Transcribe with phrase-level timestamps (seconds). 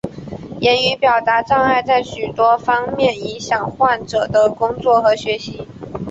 [0.61, 5.67] 言语表达障碍在许多方面影响患者的工作和学习。